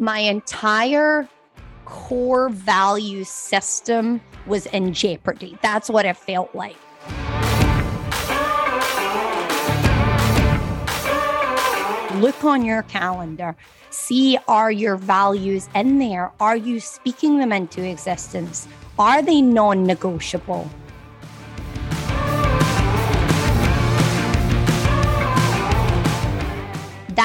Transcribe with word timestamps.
my 0.00 0.18
entire 0.18 1.28
core 1.84 2.48
value 2.48 3.22
system 3.22 4.20
was 4.46 4.64
in 4.66 4.94
jeopardy. 4.94 5.58
That's 5.60 5.90
what 5.90 6.06
it 6.06 6.16
felt 6.16 6.54
like. 6.54 6.76
Look 12.14 12.44
on 12.44 12.64
your 12.64 12.82
calendar. 12.84 13.54
See, 13.90 14.38
are 14.48 14.72
your 14.72 14.96
values 14.96 15.68
in 15.74 15.98
there? 15.98 16.32
Are 16.40 16.56
you 16.56 16.80
speaking 16.80 17.38
them 17.38 17.52
into 17.52 17.82
existence? 17.82 18.66
Are 18.98 19.22
they 19.22 19.42
non 19.42 19.84
negotiable? 19.84 20.68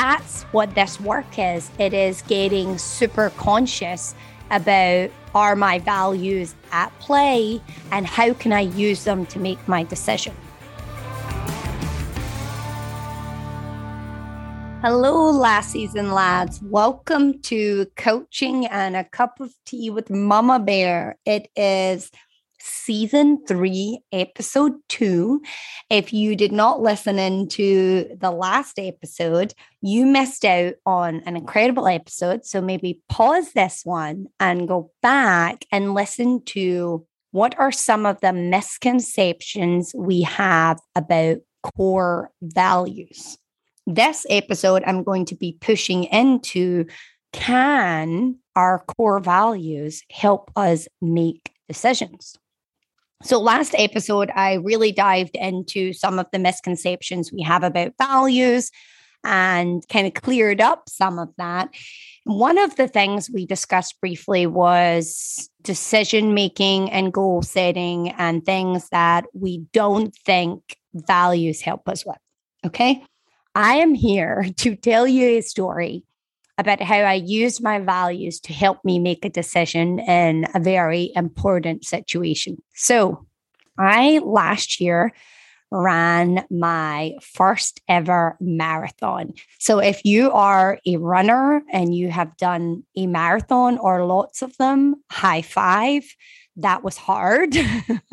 That's 0.08 0.44
what 0.52 0.76
this 0.76 1.02
work 1.02 1.40
is. 1.40 1.72
It 1.80 1.92
is 1.92 2.22
getting 2.22 2.78
super 2.78 3.32
conscious 3.38 4.14
about 4.52 5.10
are 5.34 5.56
my 5.56 5.80
values 5.80 6.54
at 6.72 6.90
play 7.00 7.60
and 7.92 8.06
how 8.06 8.36
can 8.36 8.54
I 8.54 8.60
use 8.60 9.04
them 9.04 9.26
to 9.26 9.40
make 9.40 9.68
my 9.68 9.82
decision. 9.82 10.36
Hello, 14.84 15.32
lassies 15.32 15.96
and 15.96 16.14
lads. 16.14 16.62
Welcome 16.62 17.42
to 17.42 17.88
Coaching 17.96 18.68
and 18.68 18.96
a 18.96 19.06
Cup 19.06 19.40
of 19.40 19.56
Tea 19.66 19.90
with 19.90 20.10
Mummabear. 20.10 21.16
It 21.26 21.50
is 21.56 22.12
season 22.66 23.46
three, 23.46 24.00
episode 24.12 24.74
two. 24.90 25.42
If 25.90 26.12
you 26.12 26.36
did 26.36 26.52
not 26.52 26.82
listen 26.82 27.20
into 27.20 28.16
the 28.20 28.32
last 28.32 28.80
episode, 28.80 29.54
you 29.82 30.06
missed 30.06 30.44
out 30.44 30.74
on 30.86 31.22
an 31.26 31.38
incredible 31.38 31.88
episode. 31.88 32.46
So 32.46 32.62
maybe 32.62 33.02
pause 33.10 33.54
this 33.54 33.82
one 33.84 34.28
and 34.40 34.68
go 34.68 34.92
back 35.02 35.66
and 35.72 35.94
listen 35.94 36.44
to 36.46 37.06
what 37.32 37.58
are 37.60 37.72
some 37.72 38.06
of 38.06 38.20
the 38.22 38.34
misconceptions 38.34 39.92
we 39.96 40.22
have 40.22 40.80
about 40.96 41.38
core 41.76 42.32
values. 42.42 43.38
This 43.88 44.26
episode, 44.30 44.84
I'm 44.86 45.04
going 45.04 45.26
to 45.26 45.36
be 45.36 45.58
pushing 45.62 46.06
into 46.06 46.86
can 47.34 48.38
our 48.56 48.84
core 48.98 49.20
values 49.20 50.02
help 50.10 50.50
us 50.56 50.88
make 51.02 51.52
decisions? 51.68 52.38
So, 53.24 53.40
last 53.40 53.74
episode, 53.78 54.30
I 54.36 54.56
really 54.56 54.92
dived 54.92 55.36
into 55.36 55.94
some 55.94 56.20
of 56.20 56.28
the 56.32 56.40
misconceptions 56.40 57.32
we 57.32 57.42
have 57.44 57.64
about 57.64 57.94
values 57.98 58.72
and 59.24 59.84
kind 59.90 60.06
of 60.06 60.14
cleared 60.14 60.62
up 60.62 60.88
some 60.88 61.18
of 61.18 61.30
that. 61.38 61.70
One 62.26 62.58
of 62.58 62.76
the 62.76 62.88
things 62.88 63.30
we 63.30 63.46
discussed 63.46 64.00
briefly 64.00 64.46
was 64.48 65.50
decision 65.62 66.34
making 66.34 66.92
and 66.92 67.12
goal 67.12 67.42
setting 67.42 68.10
and 68.12 68.46
things 68.46 68.90
that 68.90 69.26
we 69.34 69.66
don't 69.74 70.16
think 70.26 70.78
values 70.94 71.62
help 71.62 71.90
us 71.90 72.06
with. 72.06 72.18
Okay. 72.66 73.04
I 73.56 73.78
am 73.78 73.94
here 73.94 74.48
to 74.58 74.76
tell 74.76 75.08
you 75.08 75.38
a 75.38 75.42
story 75.42 76.04
about 76.58 76.82
how 76.82 76.98
I 76.98 77.14
used 77.14 77.62
my 77.62 77.80
values 77.80 78.40
to 78.42 78.54
help 78.54 78.84
me 78.84 79.00
make 79.00 79.26
a 79.26 79.30
decision 79.30 80.00
in 80.00 80.48
a 80.54 80.60
very 80.60 81.12
important 81.16 81.86
situation. 81.86 82.58
So, 82.74 83.26
I 83.78 84.20
last 84.20 84.80
year 84.80 85.12
ran 85.72 86.46
my 86.50 87.14
first 87.22 87.82
ever 87.90 88.38
marathon. 88.40 89.34
So, 89.60 89.80
if 89.80 90.06
you 90.06 90.32
are 90.32 90.80
a 90.86 90.98
runner 90.98 91.62
and 91.72 91.94
you 91.94 92.10
have 92.10 92.38
done 92.38 92.84
a 92.96 93.08
marathon 93.08 93.78
or 93.78 94.06
lots 94.06 94.42
of 94.42 94.56
them, 94.58 94.96
high 95.12 95.42
five. 95.42 96.04
That 96.58 96.86
was 96.86 96.96
hard. 96.96 97.54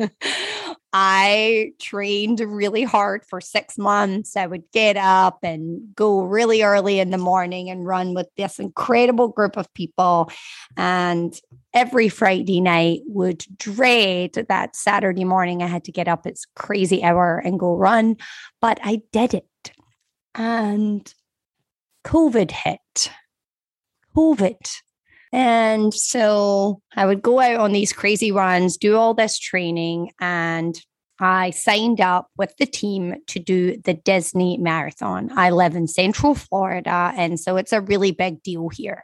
I 0.95 1.71
trained 1.79 2.39
really 2.39 2.83
hard 2.83 3.25
for 3.25 3.41
six 3.41 3.79
months. 3.79 4.37
I 4.37 4.45
would 4.45 4.63
get 4.71 4.95
up 4.95 5.39
and 5.41 5.93
go 5.95 6.21
really 6.21 6.61
early 6.61 6.99
in 6.99 7.09
the 7.09 7.17
morning 7.17 7.71
and 7.71 7.85
run 7.85 8.13
with 8.13 8.27
this 8.37 8.59
incredible 8.59 9.29
group 9.29 9.57
of 9.57 9.73
people. 9.73 10.31
And 10.77 11.33
every 11.73 12.09
Friday 12.09 12.61
night 12.61 13.01
would 13.07 13.43
dread 13.57 14.33
that 14.47 14.75
Saturday 14.75 15.23
morning 15.23 15.63
I 15.63 15.67
had 15.67 15.83
to 15.85 15.91
get 15.91 16.07
up 16.07 16.27
its 16.27 16.45
crazy 16.55 17.03
hour 17.03 17.41
and 17.43 17.59
go 17.59 17.75
run. 17.75 18.17
But 18.61 18.79
I 18.83 19.01
did 19.11 19.33
it. 19.33 19.71
And 20.35 21.11
COVID 22.05 22.51
hit. 22.51 23.09
COVID 24.15 24.81
and 25.33 25.91
so 25.91 26.79
I 26.95 27.07
would 27.07 27.23
go 27.23 27.39
out 27.39 27.55
on 27.55 27.71
these 27.71 27.91
crazy 27.91 28.31
runs, 28.31 28.77
do 28.77 28.95
all 28.95 29.15
this 29.15 29.39
training, 29.39 30.11
and 30.21 30.79
I 31.19 31.49
signed 31.49 31.99
up 31.99 32.27
with 32.37 32.55
the 32.57 32.67
team 32.67 33.15
to 33.27 33.39
do 33.39 33.77
the 33.77 33.95
Disney 33.95 34.59
Marathon. 34.59 35.31
I 35.35 35.49
live 35.49 35.75
in 35.75 35.87
Central 35.87 36.35
Florida, 36.35 37.13
and 37.17 37.39
so 37.39 37.57
it's 37.57 37.73
a 37.73 37.81
really 37.81 38.11
big 38.11 38.43
deal 38.43 38.69
here. 38.69 39.03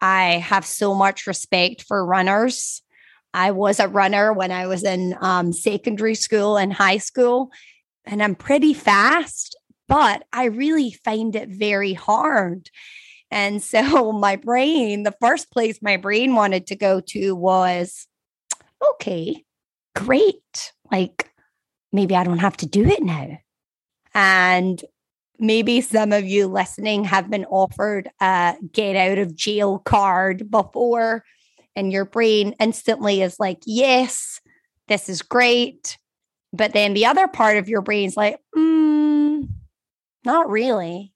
I 0.00 0.34
have 0.38 0.64
so 0.64 0.94
much 0.94 1.26
respect 1.26 1.82
for 1.82 2.04
runners. 2.04 2.82
I 3.34 3.50
was 3.50 3.78
a 3.78 3.88
runner 3.88 4.32
when 4.32 4.50
I 4.50 4.66
was 4.66 4.82
in 4.84 5.14
um, 5.20 5.52
secondary 5.52 6.14
school 6.14 6.56
and 6.56 6.72
high 6.72 6.98
school, 6.98 7.50
and 8.04 8.22
I'm 8.22 8.34
pretty 8.34 8.72
fast, 8.72 9.56
but 9.86 10.24
I 10.32 10.46
really 10.46 10.92
find 11.04 11.36
it 11.36 11.50
very 11.50 11.92
hard. 11.92 12.70
And 13.30 13.62
so 13.62 14.12
my 14.12 14.36
brain, 14.36 15.02
the 15.02 15.14
first 15.20 15.50
place 15.50 15.80
my 15.82 15.96
brain 15.96 16.34
wanted 16.34 16.66
to 16.68 16.76
go 16.76 17.00
to 17.08 17.34
was 17.34 18.06
okay, 18.94 19.44
great. 19.94 20.72
Like 20.90 21.30
maybe 21.92 22.16
I 22.16 22.24
don't 22.24 22.38
have 22.38 22.56
to 22.58 22.66
do 22.66 22.84
it 22.84 23.02
now. 23.02 23.38
And 24.14 24.82
maybe 25.38 25.80
some 25.80 26.12
of 26.12 26.24
you 26.24 26.46
listening 26.46 27.04
have 27.04 27.30
been 27.30 27.44
offered 27.46 28.10
a 28.20 28.56
get 28.72 28.96
out 28.96 29.18
of 29.18 29.36
jail 29.36 29.78
card 29.78 30.50
before, 30.50 31.24
and 31.76 31.92
your 31.92 32.04
brain 32.04 32.54
instantly 32.60 33.22
is 33.22 33.38
like, 33.38 33.58
yes, 33.64 34.40
this 34.88 35.08
is 35.08 35.22
great. 35.22 35.98
But 36.52 36.72
then 36.72 36.94
the 36.94 37.06
other 37.06 37.28
part 37.28 37.56
of 37.56 37.68
your 37.68 37.82
brain's 37.82 38.16
like, 38.16 38.38
mm, 38.56 39.48
Not 40.24 40.50
really. 40.50 41.12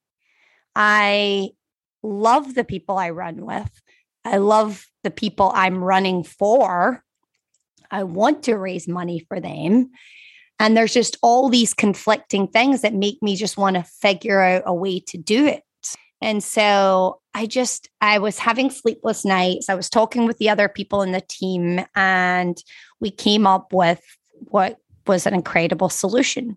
I 0.77 1.51
love 2.03 2.55
the 2.55 2.65
people 2.65 2.99
I 2.99 3.11
run 3.11 3.45
with. 3.45 3.71
I 4.25 4.37
love 4.37 4.87
the 5.03 5.11
people 5.11 5.53
I'm 5.55 5.83
running 5.83 6.23
for. 6.23 7.03
I 7.91 8.05
want 8.05 8.45
to 8.45 8.57
raise 8.57 8.89
money 8.89 9.25
for 9.29 9.41
them. 9.41 9.91
And 10.63 10.77
there's 10.77 10.95
just 10.95 11.17
all 11.23 11.49
these 11.49 11.75
conflicting 11.75 12.47
things 12.47 12.83
that 12.83 12.95
make 12.95 13.21
me 13.21 13.35
just 13.35 13.57
want 13.57 13.75
to 13.75 13.83
figure 13.83 14.41
out 14.41 14.63
a 14.65 14.73
way 14.73 15.01
to 15.01 15.19
do 15.19 15.45
it. 15.45 15.65
And 16.21 16.43
so 16.43 17.21
I 17.35 17.47
just, 17.47 17.89
I 18.01 18.21
was 18.21 18.39
having 18.39 18.71
sleepless 18.71 19.25
nights. 19.25 19.69
I 19.69 19.75
was 19.75 19.91
talking 19.91 20.25
with 20.25 20.39
the 20.39 20.49
other 20.49 20.69
people 20.69 21.03
in 21.03 21.11
the 21.11 21.21
team, 21.21 21.85
and 21.97 22.57
we 23.01 23.11
came 23.11 23.45
up 23.45 23.73
with 23.73 24.01
what 24.39 24.79
was 25.09 25.27
an 25.27 25.35
incredible 25.35 25.89
solution. 25.89 26.57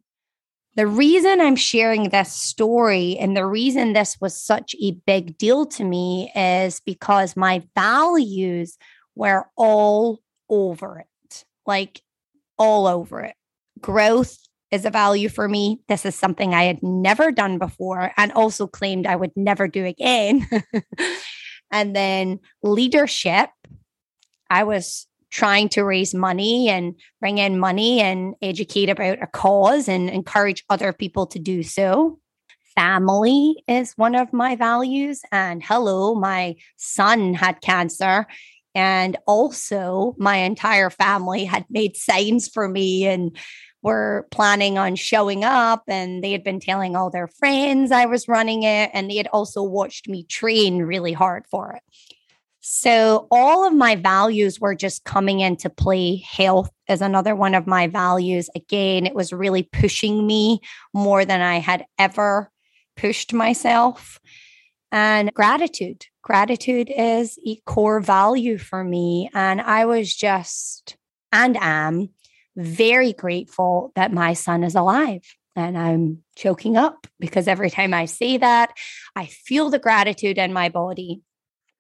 The 0.76 0.86
reason 0.86 1.42
I'm 1.42 1.56
sharing 1.56 2.10
this 2.10 2.32
story 2.32 3.18
and 3.18 3.36
the 3.36 3.48
reason 3.48 3.94
this 3.94 4.22
was 4.22 4.40
such 4.40 4.76
a 4.80 4.92
big 5.08 5.36
deal 5.40 5.66
to 5.66 5.84
me 5.84 6.32
is 6.36 6.80
because 6.80 7.36
my 7.36 7.64
values 7.74 8.78
were 9.16 9.48
all 9.56 10.20
over 10.48 11.00
it, 11.00 11.46
like 11.66 12.04
all 12.60 12.86
over 12.86 13.22
it. 13.22 13.36
Growth 13.82 14.38
is 14.72 14.86
a 14.86 14.90
value 14.90 15.30
for 15.30 15.48
me. 15.48 15.80
This 15.88 16.06
is 16.06 16.16
something 16.16 16.54
I 16.54 16.64
had 16.64 16.82
never 16.82 17.32
done 17.32 17.58
before 17.58 18.12
and 18.18 18.32
also 18.34 18.68
claimed 18.68 19.08
I 19.08 19.16
would 19.16 19.32
never 19.36 19.68
do 19.68 19.86
again. 19.86 20.48
and 21.72 21.96
then 21.96 22.40
leadership, 22.64 23.50
I 24.50 24.64
was 24.64 25.08
trying 25.32 25.70
to 25.70 25.84
raise 25.84 26.14
money 26.14 26.70
and 26.70 26.96
bring 27.20 27.38
in 27.38 27.60
money 27.60 28.00
and 28.00 28.36
educate 28.42 28.90
about 28.90 29.22
a 29.22 29.28
cause 29.28 29.88
and 29.88 30.10
encourage 30.10 30.64
other 30.70 30.94
people 30.94 31.26
to 31.28 31.40
do 31.40 31.62
so. 31.64 32.20
Family 32.76 33.64
is 33.68 33.94
one 33.96 34.16
of 34.16 34.34
my 34.34 34.56
values. 34.56 35.22
And 35.32 35.64
hello, 35.64 36.16
my 36.16 36.56
son 36.78 37.34
had 37.34 37.62
cancer. 37.62 38.28
And 38.76 39.18
also, 39.26 40.16
my 40.18 40.38
entire 40.38 40.90
family 40.90 41.46
had 41.46 41.66
made 41.70 41.96
signs 41.96 42.48
for 42.48 42.68
me 42.68 43.08
and 43.08 43.36
were 43.82 44.28
planning 44.32 44.78
on 44.78 44.96
showing 44.96 45.44
up. 45.44 45.84
And 45.88 46.24
they 46.24 46.32
had 46.32 46.44
been 46.44 46.60
telling 46.60 46.96
all 46.96 47.10
their 47.10 47.28
friends 47.28 47.92
I 47.92 48.06
was 48.06 48.28
running 48.28 48.64
it. 48.64 48.92
And 48.94 49.10
they 49.10 49.16
had 49.16 49.28
also 49.28 49.64
watched 49.64 50.10
me 50.10 50.24
train 50.24 50.80
really 50.80 51.14
hard 51.14 51.46
for 51.50 51.72
it. 51.72 51.84
So 52.60 53.28
all 53.30 53.68
of 53.68 53.74
my 53.74 53.96
values 53.96 54.60
were 54.60 54.74
just 54.74 55.04
coming 55.04 55.40
into 55.40 55.70
play. 55.70 56.16
Health 56.16 56.72
is 56.90 57.00
another 57.00 57.36
one 57.36 57.54
of 57.54 57.68
my 57.68 57.86
values. 57.86 58.50
Again, 58.56 59.06
it 59.06 59.14
was 59.14 59.32
really 59.32 59.62
pushing 59.64 60.26
me 60.26 60.62
more 60.92 61.26
than 61.26 61.42
I 61.42 61.60
had 61.60 61.86
ever 62.00 62.52
pushed 62.98 63.34
myself. 63.34 64.20
And 64.96 65.34
gratitude. 65.34 66.06
Gratitude 66.24 66.90
is 66.90 67.38
a 67.46 67.58
core 67.66 68.00
value 68.00 68.58
for 68.58 68.82
me. 68.82 69.30
And 69.34 69.60
I 69.60 69.84
was 69.84 70.16
just 70.16 70.96
and 71.34 71.58
am 71.60 72.12
very 72.56 73.12
grateful 73.12 73.92
that 73.96 74.14
my 74.14 74.32
son 74.32 74.64
is 74.64 74.74
alive. 74.74 75.20
And 75.54 75.78
I'm 75.78 76.24
choking 76.38 76.78
up 76.78 77.08
because 77.20 77.50
every 77.50 77.70
time 77.70 77.94
I 77.94 78.06
say 78.06 78.38
that, 78.38 78.72
I 79.18 79.26
feel 79.26 79.70
the 79.70 79.80
gratitude 79.80 80.38
in 80.38 80.54
my 80.54 80.70
body. 80.70 81.22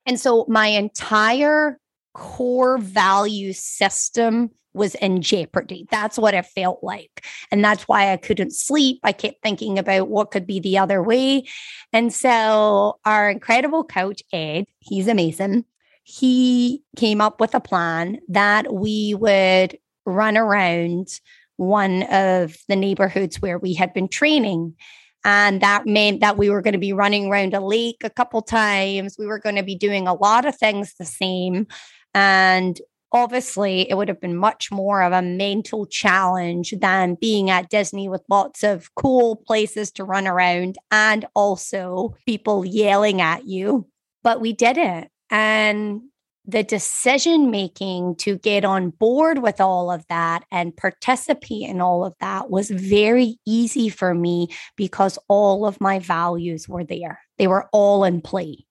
And 0.05 0.19
so 0.19 0.45
my 0.49 0.67
entire 0.67 1.79
core 2.15 2.77
value 2.77 3.53
system 3.53 4.49
was 4.73 4.95
in 4.95 5.21
jeopardy. 5.21 5.87
That's 5.91 6.17
what 6.17 6.33
it 6.33 6.45
felt 6.45 6.79
like. 6.81 7.25
And 7.51 7.63
that's 7.63 7.83
why 7.83 8.11
I 8.11 8.17
couldn't 8.17 8.53
sleep. 8.53 8.99
I 9.03 9.11
kept 9.11 9.41
thinking 9.41 9.77
about 9.77 10.09
what 10.09 10.31
could 10.31 10.47
be 10.47 10.59
the 10.59 10.77
other 10.77 11.03
way. 11.03 11.47
And 11.93 12.13
so 12.13 12.99
our 13.05 13.29
incredible 13.29 13.83
coach, 13.83 14.21
Ed, 14.33 14.65
he's 14.79 15.07
amazing. 15.07 15.65
He 16.03 16.83
came 16.95 17.21
up 17.21 17.39
with 17.39 17.55
a 17.55 17.59
plan 17.59 18.19
that 18.29 18.73
we 18.73 19.15
would 19.15 19.77
run 20.05 20.37
around 20.37 21.07
one 21.57 22.03
of 22.03 22.57
the 22.67 22.75
neighborhoods 22.75 23.41
where 23.41 23.57
we 23.57 23.73
had 23.73 23.93
been 23.93 24.07
training. 24.07 24.75
And 25.23 25.61
that 25.61 25.87
meant 25.87 26.19
that 26.19 26.37
we 26.37 26.49
were 26.49 26.61
going 26.61 26.73
to 26.73 26.79
be 26.79 26.93
running 26.93 27.27
around 27.27 27.55
a 27.55 27.65
lake 27.65 28.03
a 28.03 28.09
couple 28.09 28.41
times. 28.41 29.15
We 29.17 29.25
were 29.25 29.39
going 29.39 29.55
to 29.55 29.63
be 29.63 29.75
doing 29.75 30.07
a 30.07 30.13
lot 30.13 30.45
of 30.45 30.55
things 30.55 30.93
the 30.99 31.05
same. 31.05 31.65
And 32.15 32.79
obviously, 33.11 33.89
it 33.89 33.95
would 33.95 34.07
have 34.07 34.21
been 34.21 34.37
much 34.37 34.71
more 34.71 35.03
of 35.03 35.13
a 35.13 35.21
mental 35.21 35.85
challenge 35.85 36.73
than 36.79 37.17
being 37.19 37.49
at 37.49 37.69
Disney 37.69 38.09
with 38.09 38.23
lots 38.29 38.63
of 38.63 38.89
cool 38.95 39.35
places 39.35 39.91
to 39.91 40.05
run 40.05 40.25
around 40.25 40.77
and 40.89 41.25
also 41.35 42.15
people 42.25 42.65
yelling 42.65 43.21
at 43.21 43.45
you. 43.45 43.87
But 44.23 44.41
we 44.41 44.53
did 44.53 44.77
it. 44.77 45.09
And 45.29 46.01
the 46.47 46.63
decision 46.63 47.51
making 47.51 48.15
to 48.17 48.37
get 48.37 48.63
on 48.63 48.91
board 48.91 49.39
with 49.39 49.59
all 49.59 49.91
of 49.91 50.05
that 50.09 50.45
and 50.51 50.75
participate 50.75 51.63
in 51.63 51.81
all 51.81 52.05
of 52.05 52.13
that 52.19 52.49
was 52.49 52.69
very 52.69 53.37
easy 53.45 53.89
for 53.89 54.13
me 54.13 54.47
because 54.75 55.17
all 55.27 55.65
of 55.65 55.81
my 55.81 55.99
values 55.99 56.69
were 56.69 56.83
there. 56.83 57.19
They 57.37 57.47
were 57.47 57.67
all 57.73 58.03
in 58.03 58.21
play. 58.21 58.65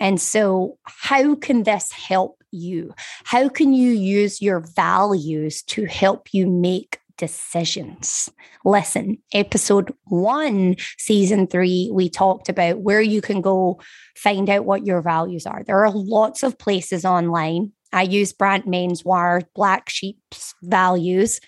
And 0.00 0.20
so, 0.20 0.78
how 0.84 1.36
can 1.36 1.62
this 1.62 1.92
help 1.92 2.39
you? 2.50 2.94
How 3.24 3.48
can 3.48 3.72
you 3.72 3.90
use 3.90 4.42
your 4.42 4.60
values 4.60 5.62
to 5.64 5.84
help 5.86 6.32
you 6.32 6.46
make 6.46 7.00
decisions. 7.20 8.30
Listen, 8.64 9.18
episode 9.34 9.92
one, 10.04 10.76
season 10.98 11.46
three, 11.46 11.90
we 11.92 12.08
talked 12.08 12.48
about 12.48 12.80
where 12.80 13.02
you 13.02 13.20
can 13.20 13.42
go 13.42 13.78
find 14.16 14.48
out 14.48 14.64
what 14.64 14.86
your 14.86 15.02
values 15.02 15.44
are. 15.46 15.62
There 15.62 15.84
are 15.84 15.92
lots 15.92 16.42
of 16.42 16.58
places 16.58 17.04
online. 17.04 17.72
I 17.92 18.02
use 18.02 18.32
Brant 18.32 18.66
Menswar, 18.66 19.42
Black 19.54 19.90
Sheep's 19.90 20.54
values. 20.62 21.40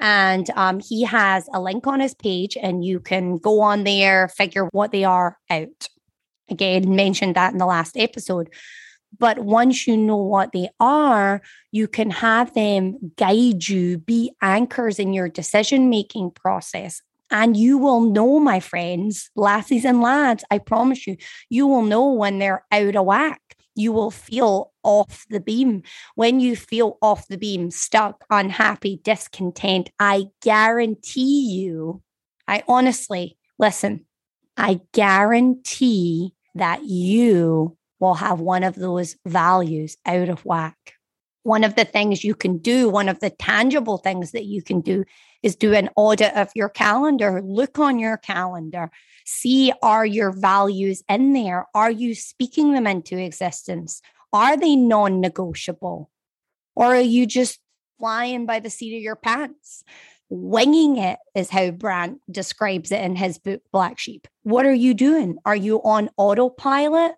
And 0.00 0.50
um, 0.56 0.80
he 0.80 1.04
has 1.04 1.48
a 1.54 1.60
link 1.60 1.86
on 1.86 2.00
his 2.00 2.14
page, 2.14 2.56
and 2.60 2.84
you 2.84 2.98
can 2.98 3.38
go 3.38 3.60
on 3.60 3.84
there, 3.84 4.26
figure 4.26 4.68
what 4.72 4.90
they 4.90 5.04
are 5.04 5.38
out. 5.48 5.88
Again, 6.50 6.96
mentioned 6.96 7.36
that 7.36 7.52
in 7.52 7.58
the 7.58 7.66
last 7.66 7.96
episode. 7.96 8.50
But 9.18 9.40
once 9.40 9.86
you 9.86 9.96
know 9.96 10.16
what 10.16 10.52
they 10.52 10.70
are, 10.80 11.42
you 11.70 11.86
can 11.86 12.10
have 12.10 12.54
them 12.54 13.12
guide 13.16 13.68
you, 13.68 13.98
be 13.98 14.32
anchors 14.40 14.98
in 14.98 15.12
your 15.12 15.28
decision 15.28 15.90
making 15.90 16.32
process. 16.32 17.02
And 17.30 17.56
you 17.56 17.78
will 17.78 18.00
know, 18.00 18.38
my 18.38 18.60
friends, 18.60 19.30
lassies 19.34 19.84
and 19.86 20.02
lads, 20.02 20.44
I 20.50 20.58
promise 20.58 21.06
you, 21.06 21.16
you 21.48 21.66
will 21.66 21.82
know 21.82 22.12
when 22.12 22.38
they're 22.38 22.64
out 22.70 22.94
of 22.94 23.06
whack. 23.06 23.40
You 23.74 23.92
will 23.92 24.10
feel 24.10 24.70
off 24.82 25.24
the 25.30 25.40
beam. 25.40 25.82
When 26.14 26.40
you 26.40 26.56
feel 26.56 26.98
off 27.00 27.28
the 27.28 27.38
beam, 27.38 27.70
stuck, 27.70 28.22
unhappy, 28.28 29.00
discontent, 29.02 29.90
I 29.98 30.26
guarantee 30.42 31.48
you, 31.52 32.02
I 32.46 32.64
honestly, 32.68 33.38
listen, 33.58 34.04
I 34.58 34.80
guarantee 34.92 36.34
that 36.54 36.84
you 36.84 37.78
will 38.02 38.14
have 38.14 38.40
one 38.40 38.64
of 38.64 38.74
those 38.74 39.16
values 39.24 39.96
out 40.04 40.28
of 40.28 40.44
whack. 40.44 40.94
One 41.44 41.62
of 41.62 41.76
the 41.76 41.84
things 41.84 42.24
you 42.24 42.34
can 42.34 42.58
do, 42.58 42.88
one 42.88 43.08
of 43.08 43.20
the 43.20 43.30
tangible 43.30 43.98
things 43.98 44.32
that 44.32 44.44
you 44.44 44.60
can 44.60 44.80
do 44.80 45.04
is 45.42 45.54
do 45.54 45.72
an 45.72 45.88
audit 45.94 46.34
of 46.34 46.50
your 46.56 46.68
calendar. 46.68 47.40
Look 47.42 47.78
on 47.78 48.00
your 48.00 48.16
calendar, 48.16 48.90
see 49.24 49.72
are 49.82 50.04
your 50.04 50.32
values 50.32 51.04
in 51.08 51.32
there? 51.32 51.66
Are 51.74 51.92
you 51.92 52.16
speaking 52.16 52.72
them 52.72 52.88
into 52.88 53.16
existence? 53.18 54.02
Are 54.32 54.56
they 54.56 54.74
non 54.74 55.20
negotiable? 55.20 56.10
Or 56.74 56.96
are 56.96 57.00
you 57.00 57.24
just 57.24 57.60
flying 58.00 58.46
by 58.46 58.58
the 58.58 58.70
seat 58.70 58.96
of 58.96 59.02
your 59.02 59.16
pants? 59.16 59.84
Winging 60.28 60.96
it 60.96 61.18
is 61.36 61.50
how 61.50 61.70
Brant 61.70 62.18
describes 62.28 62.90
it 62.90 63.02
in 63.02 63.14
his 63.14 63.38
book, 63.38 63.62
Black 63.70 63.98
Sheep. 63.98 64.26
What 64.42 64.66
are 64.66 64.74
you 64.74 64.92
doing? 64.92 65.36
Are 65.44 65.54
you 65.54 65.80
on 65.82 66.10
autopilot? 66.16 67.12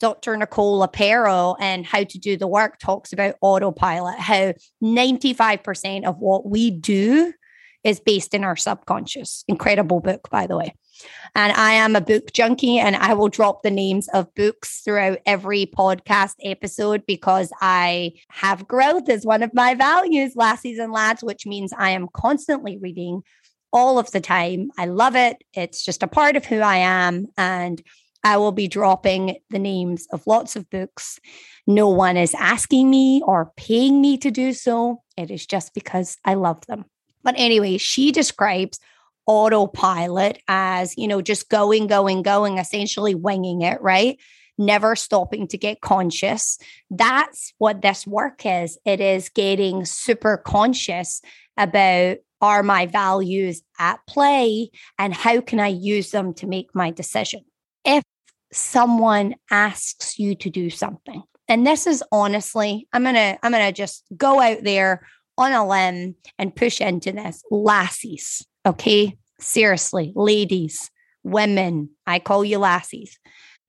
Dr. 0.00 0.36
Nicole 0.36 0.80
LePera 0.86 1.56
and 1.60 1.86
How 1.86 2.04
to 2.04 2.18
Do 2.18 2.36
the 2.36 2.46
Work 2.46 2.78
talks 2.78 3.12
about 3.12 3.36
autopilot, 3.40 4.18
how 4.18 4.52
95% 4.82 6.04
of 6.04 6.18
what 6.18 6.48
we 6.48 6.70
do 6.70 7.32
is 7.84 8.00
based 8.00 8.34
in 8.34 8.42
our 8.42 8.56
subconscious. 8.56 9.44
Incredible 9.46 10.00
book, 10.00 10.28
by 10.28 10.46
the 10.46 10.56
way. 10.56 10.74
And 11.34 11.52
I 11.52 11.72
am 11.72 11.94
a 11.94 12.00
book 12.00 12.32
junkie, 12.32 12.78
and 12.78 12.96
I 12.96 13.14
will 13.14 13.28
drop 13.28 13.62
the 13.62 13.70
names 13.70 14.08
of 14.08 14.34
books 14.34 14.80
throughout 14.84 15.18
every 15.24 15.66
podcast 15.66 16.34
episode 16.42 17.04
because 17.06 17.52
I 17.60 18.14
have 18.30 18.66
growth 18.66 19.08
as 19.08 19.24
one 19.24 19.42
of 19.42 19.54
my 19.54 19.74
values, 19.74 20.34
lassies 20.34 20.78
and 20.78 20.92
lads, 20.92 21.22
which 21.22 21.46
means 21.46 21.72
I 21.72 21.90
am 21.90 22.08
constantly 22.12 22.78
reading 22.78 23.22
all 23.72 23.98
of 23.98 24.10
the 24.10 24.20
time. 24.20 24.70
I 24.78 24.86
love 24.86 25.14
it. 25.14 25.36
It's 25.52 25.84
just 25.84 26.02
a 26.02 26.08
part 26.08 26.36
of 26.36 26.44
who 26.44 26.60
I 26.60 26.78
am. 26.78 27.26
And 27.36 27.82
I 28.26 28.38
will 28.38 28.50
be 28.50 28.66
dropping 28.66 29.36
the 29.50 29.58
names 29.60 30.08
of 30.10 30.26
lots 30.26 30.56
of 30.56 30.68
books. 30.68 31.20
No 31.64 31.88
one 31.88 32.16
is 32.16 32.34
asking 32.34 32.90
me 32.90 33.22
or 33.24 33.52
paying 33.56 34.00
me 34.00 34.18
to 34.18 34.32
do 34.32 34.52
so. 34.52 35.04
It 35.16 35.30
is 35.30 35.46
just 35.46 35.74
because 35.74 36.16
I 36.24 36.34
love 36.34 36.66
them. 36.66 36.86
But 37.22 37.36
anyway, 37.38 37.78
she 37.78 38.10
describes 38.10 38.80
autopilot 39.26 40.42
as, 40.48 40.98
you 40.98 41.06
know, 41.06 41.22
just 41.22 41.48
going, 41.48 41.86
going, 41.86 42.22
going, 42.22 42.58
essentially 42.58 43.14
winging 43.14 43.62
it, 43.62 43.80
right? 43.80 44.18
Never 44.58 44.96
stopping 44.96 45.46
to 45.46 45.56
get 45.56 45.80
conscious. 45.80 46.58
That's 46.90 47.54
what 47.58 47.80
this 47.80 48.08
work 48.08 48.44
is. 48.44 48.76
It 48.84 49.00
is 49.00 49.28
getting 49.28 49.84
super 49.84 50.36
conscious 50.36 51.22
about 51.56 52.16
are 52.40 52.64
my 52.64 52.86
values 52.86 53.62
at 53.78 54.00
play 54.08 54.70
and 54.98 55.14
how 55.14 55.40
can 55.40 55.60
I 55.60 55.68
use 55.68 56.10
them 56.10 56.34
to 56.34 56.48
make 56.48 56.74
my 56.74 56.90
decision? 56.90 57.44
If 57.84 58.02
someone 58.52 59.34
asks 59.50 60.18
you 60.18 60.34
to 60.36 60.50
do 60.50 60.70
something, 60.70 61.22
and 61.48 61.66
this 61.66 61.86
is 61.86 62.02
honestly, 62.10 62.88
I'm 62.92 63.02
going 63.02 63.14
to 63.14 63.38
I'm 63.42 63.52
going 63.52 63.66
to 63.66 63.72
just 63.72 64.04
go 64.16 64.40
out 64.40 64.62
there 64.62 65.06
on 65.38 65.52
a 65.52 65.66
limb 65.66 66.14
and 66.38 66.54
push 66.54 66.80
into 66.80 67.12
this. 67.12 67.42
Lassies, 67.50 68.44
okay? 68.64 69.16
Seriously, 69.38 70.12
ladies, 70.14 70.90
women, 71.22 71.90
I 72.06 72.18
call 72.18 72.44
you 72.44 72.58
lassies. 72.58 73.18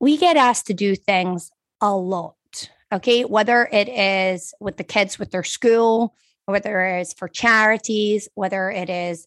We 0.00 0.16
get 0.16 0.36
asked 0.36 0.66
to 0.68 0.74
do 0.74 0.94
things 0.94 1.50
a 1.80 1.94
lot, 1.94 2.34
okay? 2.92 3.22
Whether 3.24 3.68
it 3.70 3.88
is 3.88 4.54
with 4.60 4.76
the 4.76 4.84
kids 4.84 5.18
with 5.18 5.30
their 5.30 5.44
school, 5.44 6.14
whether 6.46 6.80
it 6.84 7.00
is 7.02 7.12
for 7.12 7.28
charities, 7.28 8.28
whether 8.34 8.70
it 8.70 8.88
is 8.88 9.26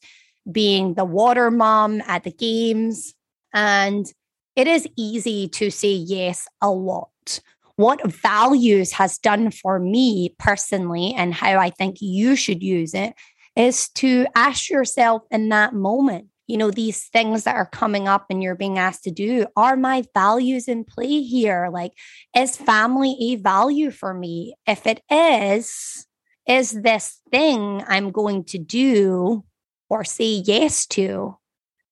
being 0.52 0.96
the 0.96 1.06
water 1.06 1.52
mom 1.52 2.02
at 2.08 2.24
the 2.24 2.32
games. 2.32 3.14
And 3.54 4.12
it 4.56 4.68
is 4.68 4.88
easy 4.98 5.48
to 5.50 5.70
say 5.70 5.92
yes 5.92 6.48
a 6.62 6.70
lot. 6.70 7.40
What 7.76 8.12
values 8.12 8.92
has 8.94 9.18
done 9.18 9.52
for 9.52 9.80
me 9.80 10.36
personally, 10.38 11.14
and 11.16 11.34
how 11.34 11.58
I 11.58 11.70
think 11.70 11.98
you 12.00 12.36
should 12.36 12.62
use 12.62 12.94
it, 12.94 13.14
is 13.56 13.90
to 13.90 14.28
ask 14.36 14.70
yourself 14.70 15.24
in 15.32 15.50
that 15.50 15.74
moment, 15.74 16.28
you 16.48 16.58
know, 16.58 16.70
these 16.70 17.06
things 17.08 17.46
that 17.46 17.56
are 17.56 17.66
coming 17.66 18.08
up 18.08 18.26
and 18.30 18.44
you're 18.44 18.56
being 18.56 18.78
asked 18.78 19.04
to 19.06 19.12
do, 19.12 19.46
are 19.56 19.78
my 19.78 20.04
values 20.14 20.68
in 20.68 20.84
play 20.84 21.22
here? 21.22 21.70
Like, 21.72 21.94
is 22.36 22.58
family 22.58 23.16
a 23.22 23.36
value 23.38 23.90
for 23.90 24.14
me? 24.14 24.56
If 24.68 24.86
it 24.86 25.02
is, 25.10 26.06
is 26.48 26.72
this 26.72 27.22
thing 27.32 27.84
I'm 27.88 28.12
going 28.12 28.44
to 28.46 28.58
do 28.58 29.46
or 29.90 30.04
say 30.04 30.44
yes 30.46 30.86
to, 30.88 31.38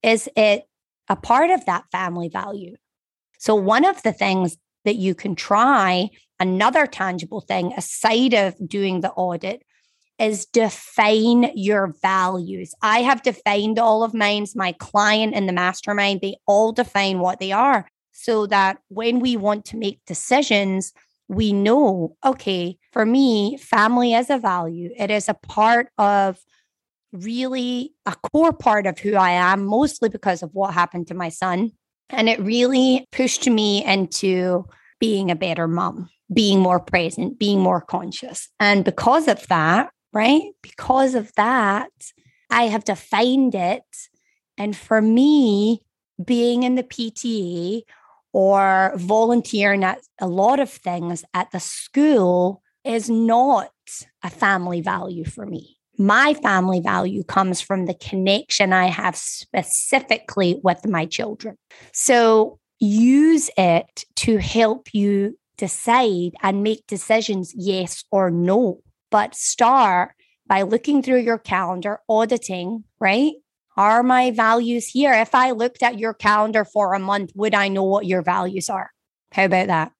is 0.04 0.30
it 0.36 0.64
a 1.10 1.16
part 1.16 1.50
of 1.50 1.66
that 1.66 1.86
family 1.92 2.30
value? 2.30 2.76
So, 3.40 3.56
one 3.56 3.86
of 3.86 4.02
the 4.04 4.14
things 4.14 4.58
that 4.86 4.96
you 4.96 5.16
can 5.16 5.36
try, 5.36 6.10
another 6.40 6.88
tangible 6.88 7.42
thing 7.42 7.74
aside 7.76 8.34
of 8.34 8.56
doing 8.68 9.02
the 9.02 9.12
audit, 9.12 9.64
is 10.20 10.46
define 10.46 11.52
your 11.56 11.96
values. 12.02 12.74
I 12.82 13.02
have 13.02 13.24
defined 13.24 13.80
all 13.80 14.04
of 14.04 14.14
mine. 14.14 14.46
My 14.54 14.74
client 14.74 15.34
in 15.34 15.46
the 15.46 15.54
mastermind, 15.54 16.20
they 16.22 16.36
all 16.46 16.72
define 16.74 17.20
what 17.20 17.40
they 17.40 17.52
are 17.52 17.88
so 18.12 18.46
that 18.48 18.80
when 18.90 19.20
we 19.20 19.38
want 19.38 19.64
to 19.66 19.78
make 19.78 20.02
decisions, 20.06 20.92
we 21.30 21.54
know, 21.54 22.18
okay, 22.26 22.78
for 22.92 23.06
me, 23.06 23.56
family 23.58 24.14
is 24.14 24.30
a 24.30 24.38
value. 24.38 24.92
It 24.98 25.10
is 25.10 25.30
a 25.30 25.36
part 25.36 25.88
of 25.98 26.38
really 27.12 27.94
a 28.06 28.16
core 28.32 28.54
part 28.54 28.86
of 28.86 29.00
who 29.00 29.16
I 29.16 29.32
am, 29.32 29.66
mostly 29.66 30.10
because 30.10 30.44
of 30.44 30.54
what 30.54 30.74
happened 30.74 31.08
to 31.08 31.14
my 31.14 31.30
son. 31.30 31.72
And 32.10 32.30
it 32.30 32.40
really 32.40 33.06
pushed 33.12 33.48
me 33.48 33.84
into 33.86 34.66
being 35.00 35.32
a 35.32 35.36
better 35.36 35.68
mom, 35.68 36.10
being 36.34 36.60
more 36.60 36.80
present, 36.80 37.40
being 37.40 37.60
more 37.60 37.82
conscious. 37.82 38.50
And 38.60 38.84
because 38.84 39.28
of 39.28 39.46
that, 39.48 39.92
right? 40.14 40.44
Because 40.62 41.16
of 41.16 41.32
that, 41.36 41.92
I 42.50 42.64
have 42.64 42.84
defined 42.84 43.56
it. 43.56 43.84
And 44.58 44.76
for 44.76 45.02
me, 45.02 45.84
being 46.24 46.64
in 46.64 46.76
the 46.76 46.84
PTA 46.84 47.84
or 48.34 48.92
volunteering 48.96 49.84
at 49.84 50.02
a 50.20 50.28
lot 50.28 50.60
of 50.60 50.70
things 50.70 51.24
at 51.34 51.52
the 51.52 51.60
school 51.60 52.62
is 52.84 53.10
not 53.10 53.72
a 54.24 54.30
family 54.30 54.82
value 54.82 55.26
for 55.26 55.46
me. 55.46 55.79
My 56.02 56.34
family 56.34 56.80
value 56.80 57.26
comes 57.26 57.60
from 57.60 57.86
the 57.86 57.94
connection 57.94 58.72
I 58.72 58.86
have 58.86 59.18
specifically 59.18 60.62
with 60.64 60.88
my 60.88 61.06
children. 61.06 61.58
So 61.92 62.58
use 62.80 63.50
it 63.58 64.06
to 64.16 64.38
help 64.38 64.94
you 64.94 65.38
decide 65.58 66.32
and 66.42 66.64
make 66.64 66.88
decisions, 66.88 67.54
yes 67.54 68.06
or 68.12 68.32
no. 68.32 68.80
But 69.12 69.36
start 69.36 70.14
by 70.48 70.62
looking 70.62 71.04
through 71.04 71.20
your 71.20 71.38
calendar, 71.38 72.00
auditing, 72.08 72.86
right? 73.02 73.34
Are 73.76 74.02
my 74.02 74.32
values 74.32 74.88
here? 74.88 75.14
If 75.14 75.36
I 75.36 75.52
looked 75.52 75.84
at 75.84 76.00
your 76.00 76.14
calendar 76.14 76.64
for 76.64 76.94
a 76.94 77.00
month, 77.00 77.34
would 77.36 77.54
I 77.54 77.68
know 77.68 77.84
what 77.84 78.06
your 78.06 78.22
values 78.22 78.70
are? 78.70 78.92
How 79.34 79.46
about 79.46 79.68
that? 79.68 79.92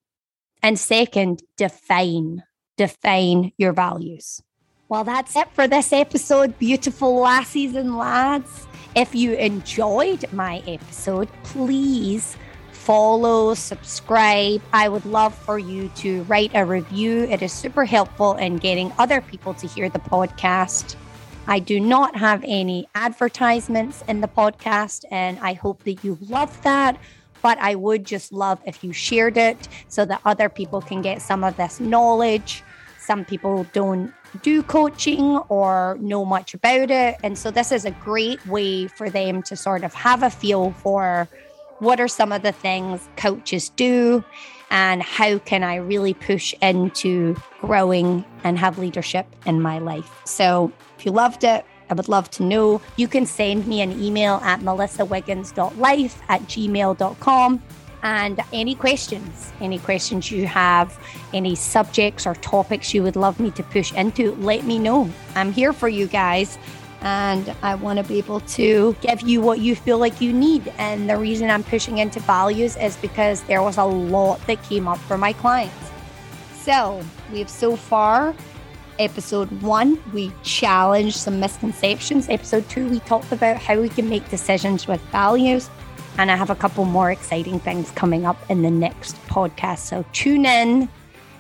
And 0.64 0.80
second, 0.80 1.44
define, 1.58 2.44
define 2.78 3.52
your 3.58 3.74
values. 3.74 4.42
Well, 4.90 5.04
that's 5.04 5.36
it 5.36 5.48
for 5.52 5.68
this 5.68 5.94
episode, 5.94 6.58
beautiful 6.58 7.20
lassies 7.20 7.76
and 7.76 7.96
lads. 7.96 8.66
If 8.96 9.14
you 9.14 9.34
enjoyed 9.34 10.26
my 10.34 10.64
episode, 10.66 11.30
please 11.44 12.36
follow, 12.72 13.54
subscribe. 13.54 14.64
I 14.74 14.90
would 14.90 15.06
love 15.06 15.36
for 15.36 15.60
you 15.60 15.90
to 15.98 16.24
write 16.24 16.50
a 16.56 16.66
review. 16.66 17.26
It 17.26 17.44
is 17.44 17.54
super 17.54 17.86
helpful 17.86 18.34
in 18.38 18.58
getting 18.58 18.92
other 18.98 19.22
people 19.22 19.54
to 19.54 19.68
hear 19.68 19.90
the 19.90 20.00
podcast. 20.00 20.96
I 21.46 21.60
do 21.60 21.80
not 21.80 22.16
have 22.16 22.44
any 22.44 22.88
advertisements 22.96 24.04
in 24.08 24.22
the 24.22 24.28
podcast, 24.28 25.06
and 25.12 25.38
I 25.38 25.54
hope 25.54 25.84
that 25.84 26.04
you 26.04 26.18
love 26.20 26.60
that. 26.64 26.98
But 27.44 27.60
I 27.60 27.76
would 27.76 28.06
just 28.06 28.34
love 28.34 28.60
if 28.66 28.84
you 28.84 28.92
shared 28.92 29.38
it 29.38 29.68
so 29.88 30.04
that 30.06 30.22
other 30.26 30.50
people 30.50 30.82
can 30.82 31.04
get 31.04 31.22
some 31.22 31.44
of 31.44 31.56
this 31.58 31.80
knowledge. 31.80 32.64
Some 33.10 33.26
people 33.26 33.66
don't 33.74 34.14
do 34.44 34.62
coaching 34.62 35.38
or 35.50 35.98
know 36.00 36.24
much 36.24 36.54
about 36.54 36.92
it. 36.92 37.18
And 37.24 37.40
so, 37.40 37.50
this 37.50 37.72
is 37.72 37.84
a 37.84 37.90
great 37.90 38.46
way 38.46 38.86
for 38.86 39.10
them 39.10 39.42
to 39.50 39.56
sort 39.56 39.84
of 39.84 39.96
have 39.96 40.22
a 40.22 40.30
feel 40.30 40.74
for 40.74 41.28
what 41.80 42.00
are 42.00 42.08
some 42.08 42.32
of 42.32 42.44
the 42.44 42.52
things 42.52 43.10
coaches 43.18 43.70
do 43.70 44.24
and 44.70 45.02
how 45.02 45.40
can 45.40 45.64
I 45.64 45.78
really 45.78 46.14
push 46.14 46.54
into 46.62 47.36
growing 47.62 48.24
and 48.44 48.60
have 48.60 48.78
leadership 48.78 49.26
in 49.44 49.60
my 49.60 49.80
life. 49.80 50.22
So 50.26 50.72
if 51.00 51.04
you 51.04 51.12
loved 51.12 51.44
it, 51.44 51.66
I 51.90 51.96
would 51.96 52.10
love 52.10 52.30
to 52.38 52.44
know. 52.44 52.80
You 52.96 53.08
can 53.08 53.26
send 53.26 53.66
me 53.66 53.82
an 53.82 54.00
email 54.00 54.36
at 54.44 54.60
melissawiggins.life 54.60 56.22
at 56.30 56.42
gmail.com. 56.44 57.64
And 58.02 58.40
any 58.54 58.76
questions, 58.76 59.52
any 59.60 59.78
questions 59.80 60.32
you 60.32 60.48
have, 60.48 60.98
any 61.34 61.56
subjects 61.56 62.26
or 62.26 62.36
topics 62.36 62.94
you 62.94 63.04
would 63.04 63.16
love 63.16 63.40
me 63.40 63.52
to 63.52 63.64
push 63.64 63.92
into, 63.94 64.36
let 64.36 64.64
me 64.64 64.80
know. 64.80 65.10
I'm 65.36 65.52
here 65.52 65.74
for 65.74 65.90
you 65.90 66.08
guys 66.08 66.58
and 67.02 67.54
I 67.62 67.76
want 67.76 67.98
to 67.98 68.04
be 68.04 68.18
able 68.18 68.42
to 68.42 68.96
give 69.02 69.22
you 69.22 69.42
what 69.42 69.60
you 69.60 69.76
feel 69.76 69.98
like 69.98 70.22
you 70.22 70.34
need. 70.34 70.72
And 70.78 71.10
the 71.10 71.18
reason 71.18 71.50
I'm 71.50 71.64
pushing 71.64 72.00
into 72.00 72.20
values 72.20 72.76
is 72.78 72.98
because 72.98 73.44
there 73.44 73.62
was 73.62 73.78
a 73.78 73.84
lot 73.84 74.46
that 74.48 74.62
came 74.64 74.88
up 74.88 74.98
for 75.00 75.18
my 75.18 75.34
clients. 75.34 75.76
So 76.62 77.02
we've 77.32 77.50
so 77.50 77.76
far, 77.76 78.36
episode 78.98 79.50
one, 79.62 80.02
we 80.14 80.32
challenged 80.44 81.16
some 81.16 81.40
misconceptions. 81.40 82.28
Episode 82.30 82.68
two, 82.70 82.88
we 82.90 83.00
talked 83.02 83.32
about 83.32 83.58
how 83.58 83.80
we 83.80 83.90
can 83.90 84.10
make 84.10 84.30
decisions 84.30 84.88
with 84.88 85.02
values. 85.12 85.70
And 86.18 86.30
I 86.32 86.36
have 86.36 86.50
a 86.50 86.56
couple 86.56 86.86
more 86.86 87.12
exciting 87.12 87.60
things 87.60 87.92
coming 87.92 88.26
up 88.26 88.38
in 88.50 88.62
the 88.62 88.72
next 88.72 89.16
podcast. 89.28 89.80
So 89.80 90.04
tune 90.12 90.46
in 90.46 90.90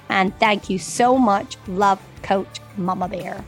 and 0.09 0.37
thank 0.39 0.69
you 0.69 0.79
so 0.79 1.17
much. 1.17 1.57
Love, 1.67 1.99
Coach 2.23 2.59
Mummabear. 2.77 3.43